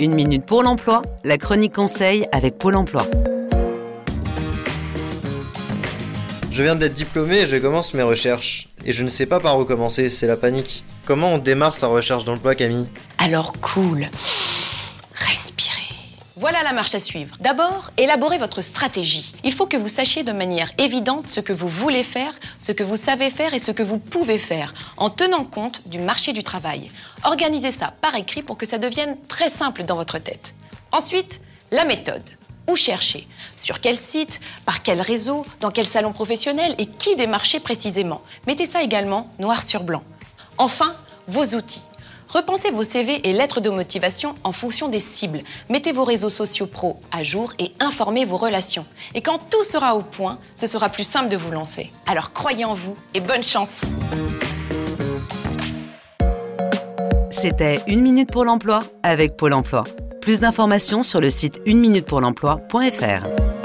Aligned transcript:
Une 0.00 0.14
minute 0.14 0.46
pour 0.46 0.62
l'emploi, 0.62 1.02
la 1.24 1.38
chronique 1.38 1.74
conseil 1.74 2.28
avec 2.30 2.56
Pôle 2.56 2.76
emploi. 2.76 3.04
Je 6.52 6.62
viens 6.62 6.76
d'être 6.76 6.94
diplômé 6.94 7.38
et 7.38 7.46
je 7.48 7.56
commence 7.56 7.94
mes 7.94 8.04
recherches. 8.04 8.68
Et 8.84 8.92
je 8.92 9.02
ne 9.02 9.08
sais 9.08 9.26
pas 9.26 9.40
par 9.40 9.58
où 9.58 9.64
commencer, 9.64 10.08
c'est 10.08 10.28
la 10.28 10.36
panique. 10.36 10.84
Comment 11.04 11.34
on 11.34 11.38
démarre 11.38 11.74
sa 11.74 11.88
recherche 11.88 12.24
d'emploi, 12.24 12.54
Camille? 12.54 12.86
Alors 13.18 13.52
cool. 13.60 14.06
Voilà 16.50 16.62
la 16.62 16.72
marche 16.72 16.94
à 16.94 16.98
suivre. 16.98 17.36
D'abord, 17.40 17.90
élaborez 17.98 18.38
votre 18.38 18.62
stratégie. 18.62 19.34
Il 19.44 19.52
faut 19.52 19.66
que 19.66 19.76
vous 19.76 19.86
sachiez 19.86 20.24
de 20.24 20.32
manière 20.32 20.70
évidente 20.78 21.28
ce 21.28 21.40
que 21.40 21.52
vous 21.52 21.68
voulez 21.68 22.02
faire, 22.02 22.32
ce 22.58 22.72
que 22.72 22.82
vous 22.82 22.96
savez 22.96 23.28
faire 23.28 23.52
et 23.52 23.58
ce 23.58 23.70
que 23.70 23.82
vous 23.82 23.98
pouvez 23.98 24.38
faire, 24.38 24.72
en 24.96 25.10
tenant 25.10 25.44
compte 25.44 25.86
du 25.86 25.98
marché 25.98 26.32
du 26.32 26.42
travail. 26.42 26.90
Organisez 27.24 27.70
ça 27.70 27.92
par 28.00 28.14
écrit 28.14 28.42
pour 28.42 28.56
que 28.56 28.64
ça 28.64 28.78
devienne 28.78 29.18
très 29.28 29.50
simple 29.50 29.84
dans 29.84 29.96
votre 29.96 30.18
tête. 30.18 30.54
Ensuite, 30.90 31.42
la 31.70 31.84
méthode. 31.84 32.24
Où 32.66 32.76
chercher? 32.76 33.28
Sur 33.54 33.82
quel 33.82 33.98
site? 33.98 34.40
Par 34.64 34.82
quel 34.82 35.02
réseau? 35.02 35.44
Dans 35.60 35.70
quel 35.70 35.86
salon 35.86 36.14
professionnel? 36.14 36.74
Et 36.78 36.86
qui 36.86 37.14
démarcher 37.14 37.60
précisément? 37.60 38.22
Mettez 38.46 38.64
ça 38.64 38.82
également 38.82 39.30
noir 39.38 39.62
sur 39.62 39.82
blanc. 39.82 40.02
Enfin, 40.56 40.96
vos 41.26 41.44
outils. 41.56 41.82
Repensez 42.28 42.70
vos 42.70 42.84
CV 42.84 43.26
et 43.28 43.32
lettres 43.32 43.60
de 43.60 43.70
motivation 43.70 44.34
en 44.44 44.52
fonction 44.52 44.88
des 44.88 44.98
cibles. 44.98 45.40
Mettez 45.70 45.92
vos 45.92 46.04
réseaux 46.04 46.28
sociaux 46.28 46.66
pro 46.66 47.00
à 47.10 47.22
jour 47.22 47.52
et 47.58 47.72
informez 47.80 48.24
vos 48.24 48.36
relations. 48.36 48.84
Et 49.14 49.22
quand 49.22 49.38
tout 49.50 49.64
sera 49.64 49.96
au 49.96 50.02
point, 50.02 50.38
ce 50.54 50.66
sera 50.66 50.90
plus 50.90 51.04
simple 51.04 51.28
de 51.28 51.36
vous 51.36 51.50
lancer. 51.50 51.90
Alors 52.06 52.32
croyez 52.32 52.64
en 52.64 52.74
vous 52.74 52.94
et 53.14 53.20
bonne 53.20 53.42
chance 53.42 53.86
C'était 57.30 57.80
Une 57.86 58.02
minute 58.02 58.30
pour 58.30 58.44
l'emploi 58.44 58.80
avec 59.02 59.36
Pôle 59.36 59.54
emploi. 59.54 59.84
Plus 60.20 60.40
d'informations 60.40 61.02
sur 61.02 61.20
le 61.20 61.30
site 61.30 61.60
uneminutepourlemploi.fr. 61.64 63.57